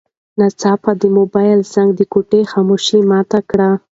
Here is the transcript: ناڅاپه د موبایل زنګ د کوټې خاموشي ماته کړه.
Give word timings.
ناڅاپه 0.39 0.91
د 1.01 1.03
موبایل 1.17 1.59
زنګ 1.73 1.89
د 1.95 2.01
کوټې 2.11 2.41
خاموشي 2.51 2.99
ماته 3.09 3.39
کړه. 3.49 3.69